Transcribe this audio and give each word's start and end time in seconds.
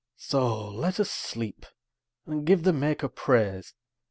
So 0.17 0.67
let 0.71 0.99
us 0.99 1.11
sleep, 1.11 1.63
and 2.25 2.43
give 2.43 2.63
the 2.63 2.73
Maker 2.73 3.07
praise. 3.07 3.75